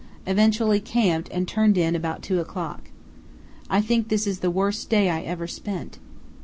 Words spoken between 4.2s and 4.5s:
is the